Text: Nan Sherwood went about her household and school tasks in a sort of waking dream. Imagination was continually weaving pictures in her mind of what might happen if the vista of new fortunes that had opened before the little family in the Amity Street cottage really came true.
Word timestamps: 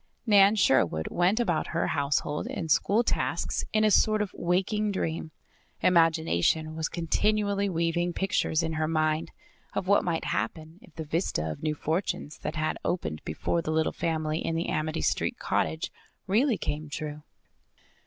Nan 0.25 0.55
Sherwood 0.55 1.09
went 1.11 1.39
about 1.39 1.67
her 1.77 1.85
household 1.89 2.47
and 2.47 2.71
school 2.71 3.03
tasks 3.03 3.63
in 3.71 3.83
a 3.83 3.91
sort 3.91 4.19
of 4.23 4.31
waking 4.33 4.91
dream. 4.91 5.29
Imagination 5.81 6.75
was 6.75 6.89
continually 6.89 7.69
weaving 7.69 8.11
pictures 8.11 8.63
in 8.63 8.73
her 8.73 8.87
mind 8.87 9.29
of 9.75 9.87
what 9.87 10.03
might 10.03 10.25
happen 10.25 10.79
if 10.81 10.95
the 10.95 11.05
vista 11.05 11.51
of 11.51 11.61
new 11.61 11.75
fortunes 11.75 12.39
that 12.39 12.55
had 12.55 12.79
opened 12.83 13.23
before 13.25 13.61
the 13.61 13.69
little 13.69 13.91
family 13.93 14.39
in 14.39 14.55
the 14.55 14.69
Amity 14.69 15.01
Street 15.01 15.37
cottage 15.37 15.91
really 16.25 16.57
came 16.57 16.89
true. 16.89 17.21